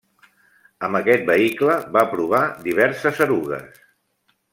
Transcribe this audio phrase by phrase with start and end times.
[0.87, 3.79] Amb aquest vehicle va provar diverses erugues.